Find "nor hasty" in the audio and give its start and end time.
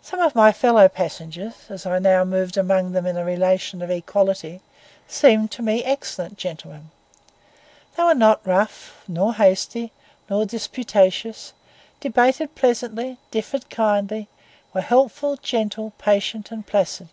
9.06-9.92